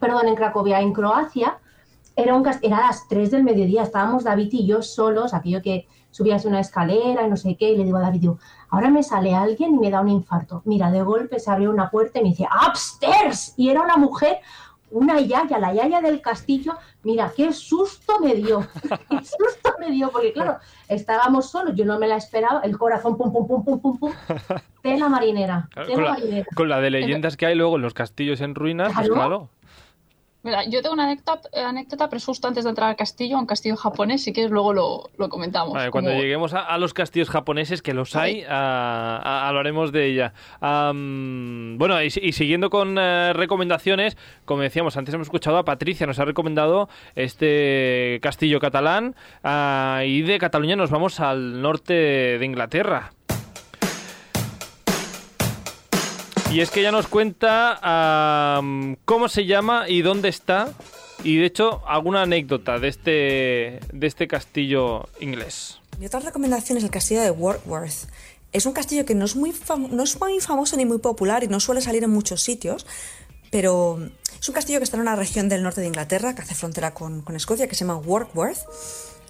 [0.00, 1.58] perdón, en Cracovia, en Croacia.
[2.16, 5.88] Era, un, era a las 3 del mediodía, estábamos David y yo solos, aquello que
[6.10, 8.30] subías una escalera y no sé qué, y le digo a David,
[8.70, 10.62] ahora me sale alguien y me da un infarto.
[10.64, 14.38] Mira, de golpe se abrió una puerta y me dice, upstairs, y era una mujer
[14.94, 18.66] una yaya, la yaya del castillo, mira, qué susto me dio,
[19.10, 23.16] qué susto me dio, porque claro, estábamos solos, yo no me la esperaba, el corazón
[23.16, 24.12] pum, pum, pum, pum, pum, pum,
[24.82, 26.46] tela marinera, tela con, la, marinera.
[26.54, 29.48] con la de leyendas que hay luego en los castillos en ruinas, pues Claro.
[30.44, 33.46] Mira, yo tengo una anécdota, anécdota, pero es justo antes de entrar al castillo, un
[33.46, 35.72] castillo japonés, si quieres luego lo, lo comentamos.
[35.72, 40.34] Vale, cuando Como- lleguemos a, a los castillos japoneses, que los hay, hablaremos de ella.
[40.60, 46.24] Bueno, y siguiendo con eh, recomendaciones, como decíamos, antes hemos escuchado a Patricia, nos ha
[46.24, 51.94] recomendado este castillo catalán, ah, y de Cataluña nos vamos al norte
[52.38, 53.12] de Inglaterra.
[56.54, 58.60] Y es que ya nos cuenta
[59.04, 60.72] cómo se llama y dónde está.
[61.24, 65.80] Y de hecho, alguna anécdota de este, de este castillo inglés.
[65.98, 68.08] Mi otra recomendación es el castillo de Warkworth.
[68.52, 69.52] Es un castillo que no es, muy
[69.90, 72.86] no es muy famoso ni muy popular y no suele salir en muchos sitios,
[73.50, 73.98] pero
[74.38, 76.94] es un castillo que está en una región del norte de Inglaterra que hace frontera
[76.94, 78.60] con, con Escocia que se llama Warkworth.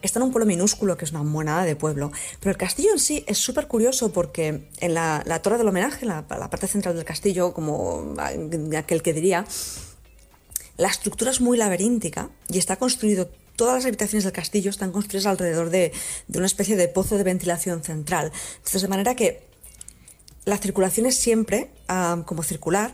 [0.03, 2.99] Está en un pueblo minúsculo que es una monada de pueblo, pero el castillo en
[2.99, 7.05] sí es súper curioso porque en la, torre del homenaje, la, la parte central del
[7.05, 8.15] castillo, como
[8.77, 9.47] aquel que diría,
[10.77, 15.27] la estructura es muy laberíntica y está construido, todas las habitaciones del castillo están construidas
[15.27, 15.93] alrededor de,
[16.27, 18.33] de una especie de pozo de ventilación central.
[18.57, 19.43] Entonces, de manera que
[20.45, 22.93] la circulación es siempre ah, como circular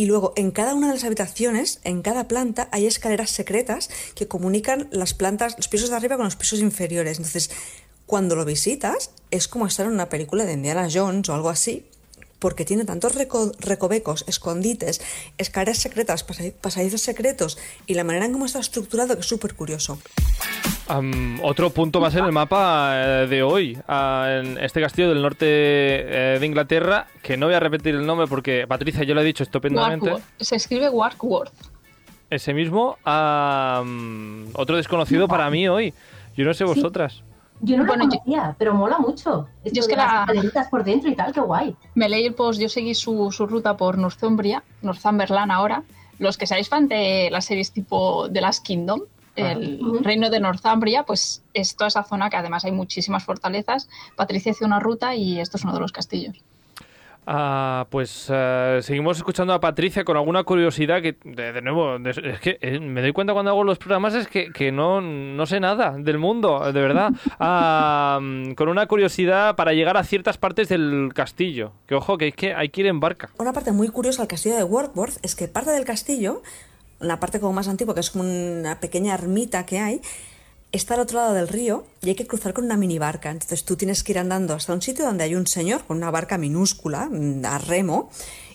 [0.00, 4.26] y luego en cada una de las habitaciones, en cada planta, hay escaleras secretas que
[4.26, 7.18] comunican las plantas, los pisos de arriba con los pisos inferiores.
[7.18, 7.50] Entonces,
[8.06, 11.84] cuando lo visitas, es como estar en una película de Indiana Jones o algo así,
[12.38, 15.02] porque tiene tantos reco- recovecos, escondites,
[15.36, 19.54] escaleras secretas, pasadi- pasadizos secretos y la manera en cómo está estructurado que es súper
[19.54, 19.98] curioso.
[21.42, 25.46] Otro punto más en el mapa eh, de hoy, ah, en este castillo del norte
[25.46, 29.24] eh, de Inglaterra, que no voy a repetir el nombre porque Patricia yo lo he
[29.24, 30.10] dicho estupendamente.
[30.10, 30.40] Warkworth.
[30.40, 31.52] Se escribe Warkworth.
[32.30, 32.96] Ese mismo,
[34.54, 35.92] otro desconocido para mí hoy.
[36.36, 37.22] Yo no sé vosotras.
[37.62, 39.48] Yo no Bueno, lo yo- conocía, pero mola mucho.
[39.64, 41.76] Esto Yo es que las la- por dentro y tal, qué guay.
[41.94, 45.82] Me leí el post, yo seguí su, su ruta por Northumbria, Northumberland ahora.
[46.18, 49.00] Los que seáis fan de las series tipo The Last Kingdom,
[49.36, 53.88] el reino de Northumbria, pues es toda esa zona que además hay muchísimas fortalezas.
[54.16, 56.36] Patricia hizo una ruta y esto es uno de los castillos.
[57.26, 62.10] Ah, pues eh, seguimos escuchando a Patricia con alguna curiosidad que, de, de nuevo, de-
[62.10, 65.46] es que eh, me doy cuenta cuando hago los programas es que, que no, no
[65.46, 67.10] sé nada del mundo, de verdad.
[67.38, 68.18] Ah,
[68.56, 71.72] con una curiosidad para llegar a ciertas partes del castillo.
[71.86, 73.28] Que ojo, que es que hay que ir en barca.
[73.38, 76.42] Una parte muy curiosa del castillo de Warkworth es que parte del castillo,
[77.00, 80.00] la parte como más antigua, que es como una pequeña ermita que hay,
[80.72, 83.30] está al otro lado del río y hay que cruzar con una mini barca.
[83.30, 86.10] Entonces tú tienes que ir andando hasta un sitio donde hay un señor con una
[86.10, 88.10] barca minúscula, mm, a remo,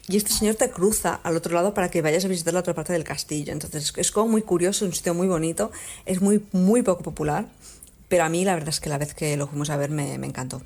[0.08, 2.76] y este señor te cruza al otro lado para que vayas a visitar la otra
[2.76, 3.52] parte del castillo.
[3.52, 5.72] Entonces es como muy curioso, un sitio muy bonito,
[6.06, 7.48] es muy, muy poco popular,
[8.08, 10.14] pero a mí la verdad es que la vez que lo fuimos a ver me
[10.14, 10.62] encantó.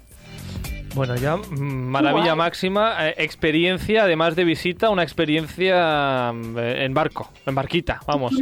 [0.96, 2.38] Bueno, ya mm, maravilla Guay.
[2.38, 8.34] máxima, eh, experiencia, además de visita, una experiencia eh, en barco, en barquita, vamos.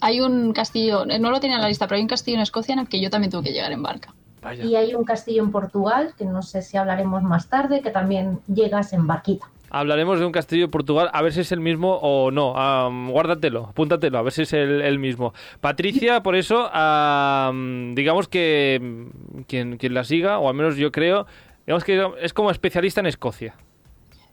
[0.00, 2.74] Hay un castillo, no lo tenía en la lista, pero hay un castillo en Escocia
[2.74, 4.14] en el que yo también tuve que llegar en barca.
[4.42, 4.62] Vaya.
[4.62, 8.40] Y hay un castillo en Portugal, que no sé si hablaremos más tarde, que también
[8.46, 9.46] llegas en barquita.
[9.70, 12.56] Hablaremos de un castillo de Portugal, a ver si es el mismo o no.
[12.56, 15.34] Am, guárdatelo, apúntatelo, a ver si es el, el mismo.
[15.60, 19.08] Patricia, por eso, am, digamos que
[19.48, 21.26] quien, quien la siga, o al menos yo creo,
[21.66, 23.56] digamos que es como especialista en Escocia.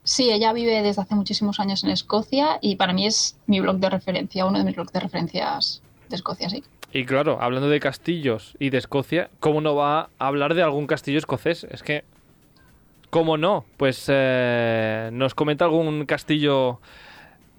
[0.04, 3.78] Sí, ella vive desde hace muchísimos años en Escocia y para mí es mi blog
[3.78, 6.64] de referencia, uno de mis blogs de referencias de Escocia, sí.
[6.94, 10.88] Y claro, hablando de castillos y de Escocia, ¿cómo no va a hablar de algún
[10.88, 11.66] castillo escocés?
[11.66, 12.04] Es que,
[13.12, 13.66] ¿cómo no?
[13.78, 16.80] Pues eh, nos comenta algún castillo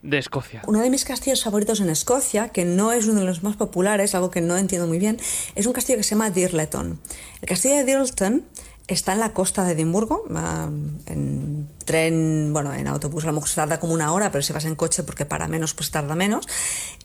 [0.03, 0.63] de Escocia.
[0.67, 4.17] Uno de mis castillos favoritos en Escocia, que no es uno de los más populares,
[4.17, 5.19] algo que no entiendo muy bien,
[5.55, 6.99] es un castillo que se llama Dirleton.
[7.41, 8.45] El castillo de Dirleton
[8.89, 10.69] está en la costa de Edimburgo, ah,
[11.07, 14.53] en tren, bueno, en autobús a lo mejor se tarda como una hora, pero si
[14.53, 16.47] vas en coche porque para menos, pues tarda menos.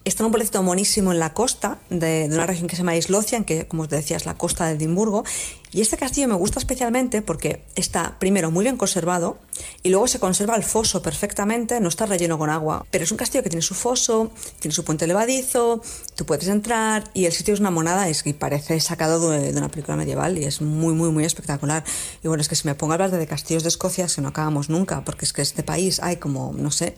[0.04, 2.96] Está en un pueblecito monísimo en la costa de, de una región que se llama
[2.96, 5.24] Islocian, que como os decía es la costa de Edimburgo.
[5.72, 9.38] Y este castillo me gusta especialmente porque está, primero, muy bien conservado
[9.84, 12.86] y luego se conserva el foso perfectamente, no está relleno con agua.
[12.90, 15.82] Pero es un castillo que tiene su foso, tiene su puente levadizo,
[16.16, 19.58] tú puedes entrar y el sitio es una monada, es que parece sacado de, de
[19.58, 21.84] una película medieval y es muy, muy, muy espectacular.
[22.24, 24.30] Y bueno, es que si me pongo a hablar de castillos de Escocia, si no
[24.30, 26.96] acabamos nunca, porque es que este país hay como, no sé,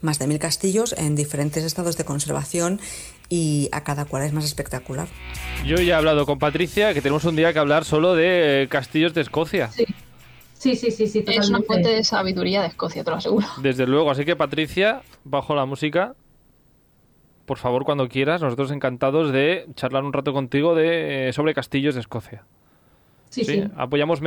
[0.00, 2.80] más de mil castillos en diferentes estados de conservación
[3.28, 5.08] y a cada cual es más espectacular.
[5.64, 8.68] Yo ya he hablado con Patricia que tenemos un día que hablar solo de eh,
[8.68, 9.70] castillos de Escocia.
[9.72, 9.86] Sí,
[10.52, 11.66] sí, sí, sí, sí Es una totalmente.
[11.66, 13.46] fuente de sabiduría de Escocia, te lo aseguro.
[13.62, 16.14] Desde luego, así que Patricia, bajo la música,
[17.46, 22.00] por favor, cuando quieras, nosotros encantados de charlar un rato contigo de, sobre castillos de
[22.00, 22.44] Escocia.
[23.30, 23.64] Sí, sí.
[23.76, 24.20] ¿Apoyamos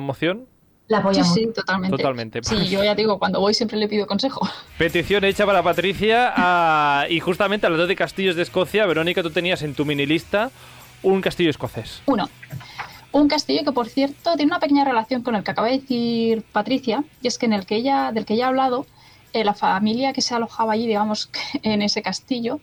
[0.00, 0.46] moción?
[0.88, 1.34] La apoyamos.
[1.34, 1.96] Sí, totalmente.
[1.96, 2.40] Totalmente.
[2.42, 4.48] Sí, yo ya digo, cuando voy siempre le pido consejo.
[4.78, 7.06] Petición hecha para Patricia.
[7.08, 10.50] y justamente a dos de castillos de Escocia, Verónica, tú tenías en tu mini lista
[11.02, 12.02] un castillo escocés.
[12.06, 12.28] Uno.
[13.12, 16.42] Un castillo que, por cierto, tiene una pequeña relación con el que acaba de decir
[16.52, 18.86] Patricia, y es que en el que ella, del que ella ha hablado,
[19.32, 21.30] eh, la familia que se alojaba allí, digamos,
[21.62, 22.60] en ese castillo,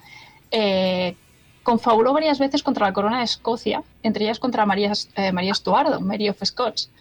[0.52, 1.16] eh,
[1.64, 6.00] confabuló varias veces contra la corona de Escocia, entre ellas contra María, eh, María Estuardo,
[6.00, 6.92] Mary of Scots.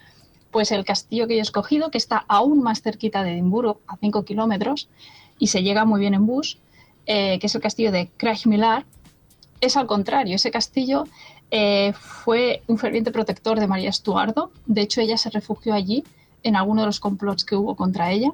[0.55, 3.97] Pues el castillo que yo he escogido, que está aún más cerquita de Edimburgo, a
[3.97, 4.89] 5 kilómetros,
[5.39, 6.59] y se llega muy bien en bus,
[7.05, 8.87] que es el castillo de Craigmillar,
[9.61, 11.05] es al contrario, ese castillo
[11.51, 14.51] eh, fue un ferviente protector de María Estuardo.
[14.67, 16.05] De hecho, ella se refugió allí
[16.43, 18.31] en alguno de los complots que hubo contra ella.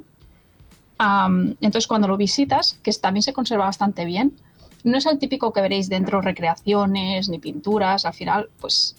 [0.99, 4.37] entonces, cuando lo visitas, que también se conserva bastante bien,
[4.85, 8.05] no es el típico que veréis dentro recreaciones ni pinturas.
[8.05, 8.97] Al final, pues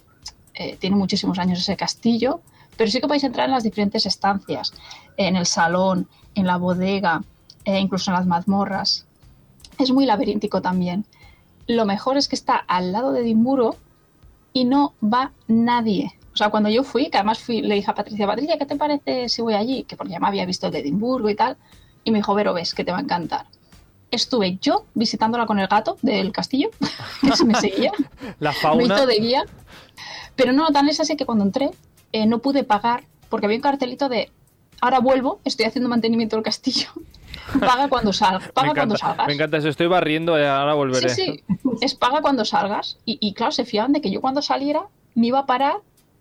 [0.54, 2.42] eh, tiene muchísimos años ese castillo,
[2.82, 4.74] pero sí que podéis entrar en las diferentes estancias,
[5.16, 7.22] en el salón, en la bodega,
[7.64, 9.06] e incluso en las mazmorras.
[9.78, 11.06] Es muy laberíntico también.
[11.68, 13.76] Lo mejor es que está al lado de Edimburgo
[14.52, 16.12] y no va nadie.
[16.34, 18.76] O sea, cuando yo fui, que además fui, le dije a Patricia, Patricia, ¿qué te
[18.76, 19.84] parece si voy allí?
[19.84, 21.58] Que porque ya me había visto de Edimburgo y tal.
[22.04, 23.46] Y me dijo, Vero, ves, que te va a encantar.
[24.10, 26.72] Estuve yo visitándola con el gato del castillo,
[27.22, 27.92] que se me seguía.
[28.40, 29.06] La fauna.
[29.06, 29.44] de guía.
[30.36, 31.70] Pero no, tan es así que cuando entré,
[32.12, 34.32] eh, no pude pagar, porque había un cartelito de,
[34.82, 36.90] ahora vuelvo, estoy haciendo mantenimiento del castillo.
[37.60, 38.52] Paga cuando salgas.
[38.52, 39.28] Paga cuando salgas.
[39.28, 39.70] Me encanta eso.
[39.70, 41.10] Estoy barriendo, y ahora volveré.
[41.10, 41.44] Sí, sí.
[41.82, 42.98] Es paga cuando salgas.
[43.06, 44.84] Y, claro, se fiaban de que yo cuando saliera
[45.16, 45.78] me iba a parar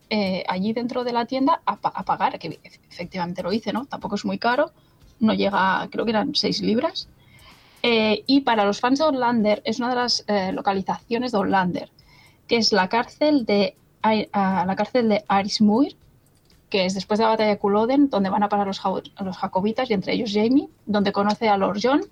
[0.09, 2.59] eh, allí dentro de la tienda a, pagar, que
[2.91, 3.87] efectivamente lo hice, ¿no?
[3.87, 4.73] Tampoco es muy caro.
[5.19, 7.09] No llega, creo que eran 6 libras.
[7.83, 11.91] Eh, y para los fans de Orlander, es una de las eh, localizaciones de Orlander,
[12.47, 15.97] que es la cárcel de, la cárcel de Arismuir,
[16.69, 18.81] que es después de la batalla de Culloden, donde van a parar los,
[19.21, 22.03] los jacobitas y entre ellos Jamie, donde conoce a Lord John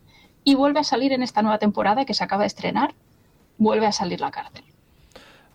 [0.45, 2.95] y vuelve a salir en esta nueva temporada que se acaba de estrenar,
[3.59, 4.65] vuelve a salir la cárcel.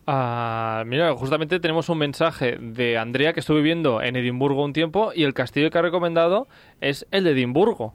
[0.06, 5.12] Ah, mira, justamente tenemos un mensaje de Andrea que estuvo viviendo en Edimburgo un tiempo
[5.16, 6.48] y el castillo que ha recomendado
[6.82, 7.94] es el de Edimburgo.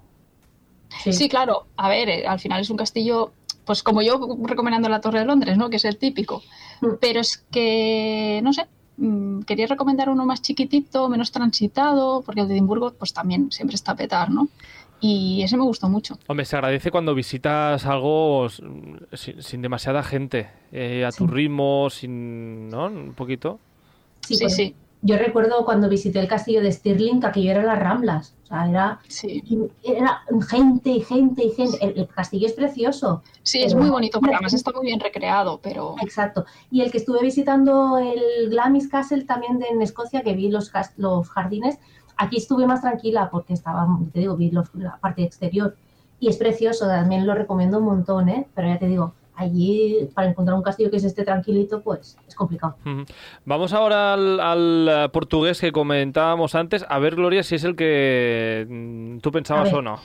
[0.88, 1.66] Sí, claro.
[1.76, 3.32] A ver, eh, al final es un castillo,
[3.66, 5.68] pues como yo recomendando la Torre de Londres, ¿no?
[5.68, 6.42] Que es el típico.
[6.80, 6.86] Mm.
[7.00, 8.66] Pero es que, no sé,
[8.98, 13.76] Mm, quería recomendar uno más chiquitito, menos transitado, porque el de Edimburgo pues también siempre
[13.76, 14.48] está a petar, ¿no?
[15.00, 16.18] Y ese me gustó mucho.
[16.26, 22.86] Hombre, se agradece cuando visitas algo sin, demasiada gente, eh, a tu ritmo, sin, ¿no?
[22.86, 23.60] Un poquito.
[24.26, 24.74] Sí, sí, sí.
[25.02, 28.34] Yo recuerdo cuando visité el castillo de Stirling, que aquello era las Ramblas.
[28.44, 29.00] O sea, era,
[29.84, 31.78] era gente y gente y gente.
[31.80, 33.22] El, castillo es precioso.
[33.42, 35.94] Sí, es muy bonito, porque además está muy bien recreado, pero...
[36.02, 36.46] Exacto.
[36.70, 40.72] Y el que estuve visitando el Glamis Castle también de, en Escocia, que vi los,
[40.96, 41.78] los jardines,
[42.16, 45.76] aquí estuve más tranquila porque estaba, te digo, vi la parte exterior.
[46.18, 48.48] Y es precioso, también lo recomiendo un montón, ¿eh?
[48.54, 52.76] Pero ya te digo, allí para encontrar un castillo que esté tranquilito, pues es complicado.
[53.44, 58.66] Vamos ahora al, eh, portugués que comentábamos antes, a ver Gloria si es el que
[58.68, 60.00] mm, tú pensabas o no.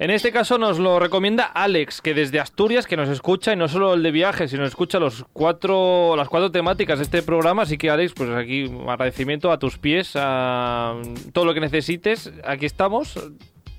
[0.00, 3.66] En este caso nos lo recomienda Alex, que desde Asturias, que nos escucha, y no
[3.66, 7.62] solo el de viaje, sino escucha los cuatro, las cuatro temáticas de este programa.
[7.62, 10.94] Así que Alex, pues aquí un agradecimiento a tus pies, a
[11.32, 12.32] todo lo que necesites.
[12.44, 13.18] Aquí estamos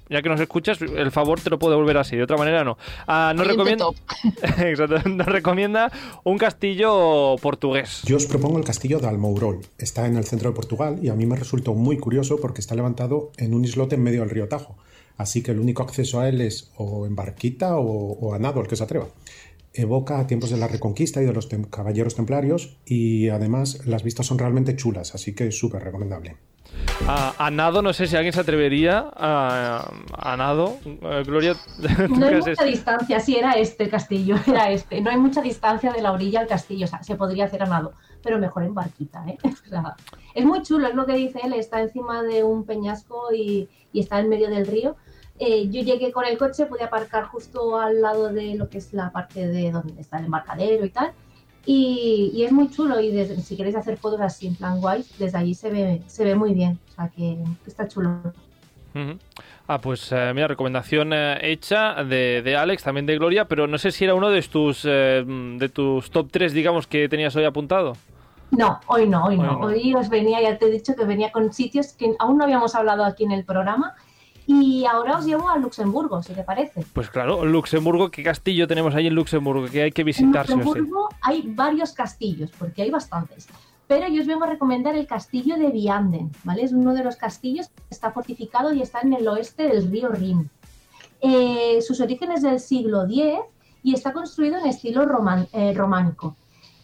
[0.10, 2.78] ya que nos escuchas, el favor te lo puedo devolver así, de otra manera no.
[3.08, 3.86] Ah, nos, recomienda...
[5.06, 5.92] nos recomienda
[6.24, 8.02] un castillo portugués.
[8.04, 9.60] Yo os propongo el castillo de Almourol.
[9.78, 12.76] Está en el centro de Portugal y a mí me resultó muy curioso porque está
[12.76, 14.76] levantado en un islote en medio del río Tajo.
[15.18, 18.68] Así que el único acceso a él es o en barquita o, a nado, el
[18.68, 19.08] que se atreva
[19.74, 24.40] evoca tiempos de la Reconquista y de los caballeros templarios y además las vistas son
[24.40, 26.38] realmente chulas, así que es súper recomendable.
[27.08, 30.78] A, nado, no sé si alguien se atrevería a, a nado.
[30.86, 31.56] Eh, Gloria,
[32.10, 35.02] no hay mucha distancia, sí, era este el castillo, era este.
[35.02, 37.66] No hay mucha distancia de la orilla al castillo, o sea, se podría hacer a
[37.66, 39.38] nado, pero mejor en barquita, ¿eh?
[40.36, 44.20] es muy chulo, es lo que dice él, está encima de un peñasco y, está
[44.20, 44.96] en medio del río.
[45.40, 48.94] Eh, yo llegué con el coche, pude aparcar justo al lado de lo que es
[48.94, 51.14] la parte de donde está el embarcadero y tal
[51.72, 55.54] y, es muy chulo y si queréis hacer fotos así en plan guay, desde allí
[55.54, 58.34] se ve, se ve muy bien, o sea que, está chulo.
[59.68, 63.78] Ah, pues eh, mira, recomendación eh, hecha de, de, Alex, también de Gloria, pero no
[63.78, 67.46] sé si era uno de tus, eh, de tus top 3, digamos, que tenías hoy
[67.46, 67.94] apuntado.
[68.50, 69.60] No, hoy no, hoy, no.
[69.60, 72.74] Hoy os venía, ya te he dicho que venía con sitios que aún no habíamos
[72.74, 73.94] hablado aquí en el programa
[74.52, 76.84] Y ahora os llevo a Luxemburgo, si te parece.
[76.94, 80.50] Pues claro, Luxemburgo, ¿qué castillo tenemos ahí en Luxemburgo que hay que visitar?
[80.50, 83.48] En Luxemburgo hay varios castillos, porque hay bastantes.
[83.88, 86.64] Pero yo os vengo a recomendar el castillo de Vianden, ¿vale?
[86.64, 90.10] Es uno de los castillos que está fortificado y está en el oeste del río
[90.10, 90.50] Rin.
[91.22, 93.42] Eh, sus orígenes del siglo X
[93.84, 95.04] y está construido en estilo
[95.52, 96.36] eh, románico.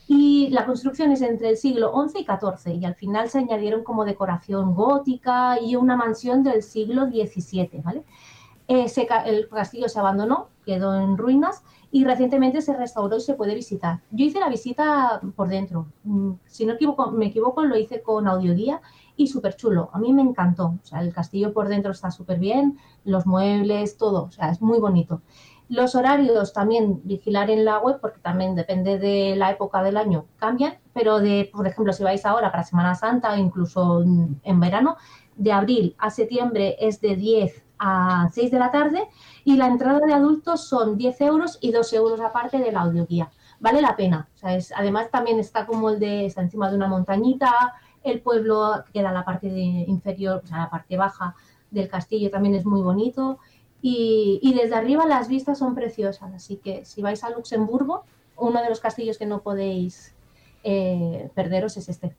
[0.07, 3.83] Y la construcción es entre el siglo XI y XIV y al final se añadieron
[3.83, 7.81] como decoración gótica y una mansión del siglo XVII.
[7.83, 8.03] ¿vale?
[8.67, 8.87] Eh,
[9.25, 14.01] el castillo se abandonó, quedó en ruinas y recientemente se restauró y se puede visitar.
[14.11, 15.87] Yo hice la visita por dentro.
[16.03, 16.75] Mm, si no
[17.13, 18.81] me equivoco, lo hice con audioguía
[19.15, 19.89] y súper chulo.
[19.93, 20.75] A mí me encantó.
[20.81, 24.23] O sea, el castillo por dentro está súper bien, los muebles, todo.
[24.25, 25.21] O sea, es muy bonito.
[25.67, 30.25] Los horarios también vigilar en la web porque también depende de la época del año,
[30.37, 34.97] cambian, pero de, por ejemplo, si vais ahora para Semana Santa, incluso en verano,
[35.35, 39.07] de abril a septiembre es de 10 a 6 de la tarde
[39.43, 43.31] y la entrada de adultos son 10 euros y 2 euros aparte de la audioguía.
[43.59, 44.29] Vale la pena.
[44.35, 47.73] O sea, es, además también está como el de, está encima de una montañita,
[48.03, 51.35] el pueblo queda la parte de inferior, o sea, la parte baja
[51.71, 53.39] del castillo también es muy bonito
[53.87, 58.03] y, desde arriba las vistas son preciosas, así que si vais a Luxemburgo,
[58.35, 60.15] uno de los castillos que no podéis
[60.63, 62.15] eh, perderos es este.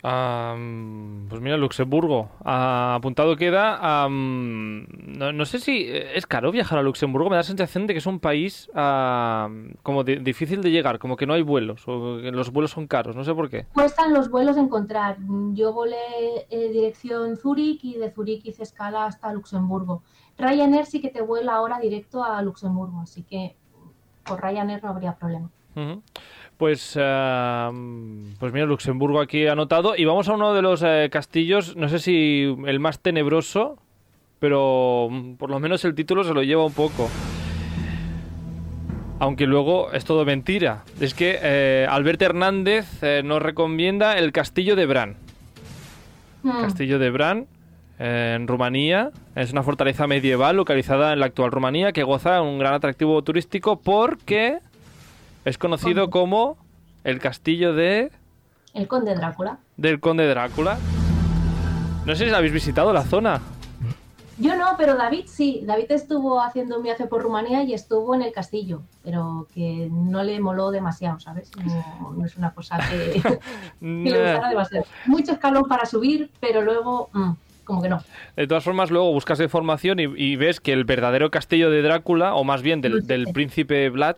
[0.00, 2.30] pues mira, Luxemburgo.
[2.44, 4.06] apuntado queda.
[4.08, 7.30] no, sé si es caro viajar a Luxemburgo.
[7.30, 11.26] Me da la sensación de que es un país como difícil de llegar, como que
[11.26, 13.16] no hay vuelos, o que los vuelos son caros.
[13.16, 13.66] No sé por qué.
[13.74, 15.16] Cuestan los vuelos encontrar.
[15.54, 20.04] Yo volé eh, dirección Zúrich y de Zúrich hice escala hasta Luxemburgo.
[20.38, 23.56] Ryanair sí que te vuela ahora directo a Luxemburgo, así que
[24.24, 25.50] por Ryanair no habría problema.
[26.56, 27.70] Pues, eh,
[28.38, 29.94] pues mira, Luxemburgo aquí anotado.
[29.96, 33.78] Y vamos a uno de los eh, castillos, no sé si el más tenebroso,
[34.38, 37.10] pero mm, por lo menos el título se lo lleva un poco.
[39.18, 40.84] Aunque luego es todo mentira.
[41.00, 45.16] Es que eh, Alberto Hernández nos recomienda el castillo de Bran.
[46.42, 46.60] Hmm.
[46.62, 47.46] Castillo de Bran,
[47.98, 49.10] en Rumanía.
[49.34, 53.22] Es una fortaleza medieval localizada en la actual Rumanía que goza de un gran atractivo
[53.22, 54.58] turístico porque
[55.44, 56.56] es conocido como
[57.04, 58.10] el castillo de...
[58.74, 59.58] El Conde Drácula.
[59.76, 60.78] Del Conde Drácula.
[62.04, 63.40] No sé si habéis visitado la zona.
[64.38, 65.62] Yo no, pero David sí.
[65.64, 70.22] David estuvo haciendo un viaje por Rumanía y estuvo en el castillo, pero que no
[70.22, 71.50] le moló demasiado, ¿sabes?
[72.14, 73.22] No, es una cosa que,
[73.80, 74.84] le gustara demasiado.
[75.06, 77.08] Mucho escalón para subir, pero luego...
[77.12, 77.32] Mm,
[77.66, 78.02] como que no.
[78.36, 82.44] De todas formas, luego buscas información y, ves que el verdadero castillo de Drácula, o
[82.44, 84.16] más bien del, príncipe Vlad,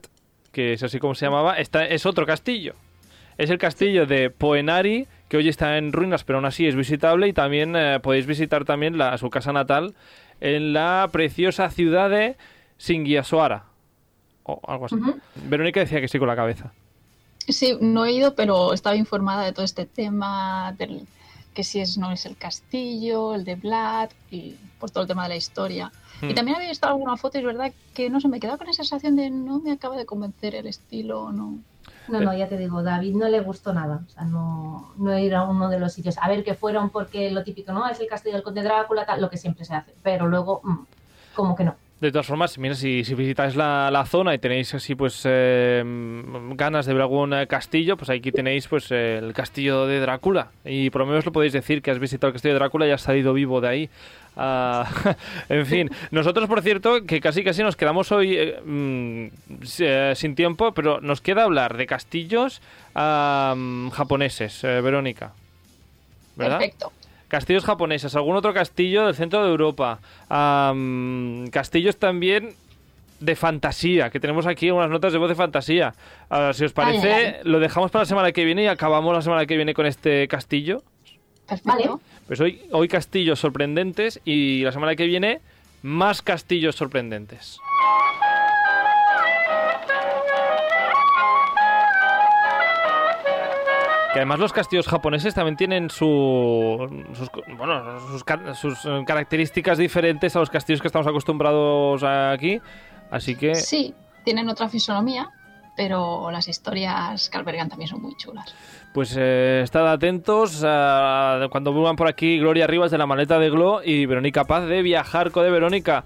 [0.52, 2.74] que es así como se llamaba, está, es otro castillo.
[3.38, 7.26] Es el castillo de Poenari, que hoy está en ruinas, pero aún así es visitable
[7.26, 9.94] y también eh, podéis visitar también la, su casa natal
[10.40, 12.36] en la preciosa ciudad de
[12.76, 13.64] Singiasuara.
[14.44, 14.96] O algo así.
[15.44, 16.72] Verónica decía que sí con la cabeza.
[17.48, 21.06] Sí, no he ido, pero estaba informada de todo este tema del
[21.58, 25.24] que si es, no es el castillo, el de Vlad, y por todo el tema
[25.24, 25.90] de la historia.
[26.22, 26.34] Y hmm.
[26.36, 28.84] también había visto alguna foto y es verdad que no se me quedaba con esa
[28.84, 31.58] sensación de no me acaba de convencer el estilo, no.
[32.06, 34.04] No, no, ya te digo, David no le gustó nada.
[34.06, 36.16] O sea, no, no era uno de los sitios.
[36.18, 37.88] A ver, que fueron porque lo típico, ¿no?
[37.88, 39.96] Es el castillo del Conde Drácula, tal, lo que siempre se hace.
[40.04, 40.78] Pero luego, mm,
[41.34, 41.74] como que no.
[42.00, 45.82] De todas formas, mira, si, si visitáis la, zona y tenéis así pues eh,
[46.54, 50.52] ganas de ver algún eh, castillo, pues aquí tenéis pues el castillo de Drácula.
[50.64, 52.92] Y por lo menos lo podéis decir que has visitado el castillo de Drácula y
[52.92, 53.90] has salido vivo de ahí.
[54.36, 54.88] Ah,
[55.48, 59.64] en fin, nosotros por cierto que casi casi nos quedamos hoy eh, mm,
[60.14, 62.62] sin tiempo, pero nos queda hablar de castillos
[62.94, 65.32] japoneses, Verónica.
[66.36, 66.92] Perfecto
[67.28, 70.00] castillos japoneses, algún otro castillo del centro de Europa,
[71.50, 72.54] castillos también
[73.20, 75.94] de fantasía, que tenemos aquí unas notas de voz de fantasía.
[76.52, 79.56] si os parece, lo dejamos para la semana que viene y acabamos la semana que
[79.56, 80.82] viene con este castillo.
[81.64, 81.90] Vale.
[82.26, 85.40] Pues hoy, hoy castillos sorprendentes y la semana que viene
[85.82, 87.58] más castillos sorprendentes.
[94.12, 98.00] Que además los castillos japoneses también tienen su, sus, bueno,
[98.54, 102.60] sus, características diferentes a los castillos que estamos acostumbrados aquí.
[103.10, 103.54] Así que...
[103.54, 103.94] Sí,
[104.24, 105.30] tienen otra fisonomía,
[105.76, 108.54] pero las historias que albergan también son muy chulas.
[108.92, 113.80] Pues eh, estad atentos cuando vuelvan por aquí Gloria Rivas de la maleta de Glo
[113.84, 116.04] y Verónica Paz de Viajar de Verónica.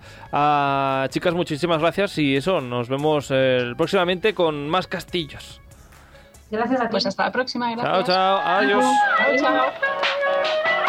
[1.09, 5.63] chicas, muchísimas gracias y eso, nos vemos eh, próximamente con más castillos.
[6.53, 6.91] Gracias a ti.
[6.91, 7.71] Pues hasta la próxima.
[7.71, 7.93] Gracias.
[7.93, 8.41] Chao, chao.
[8.45, 8.85] Adiós.
[9.19, 10.82] Chao, chao.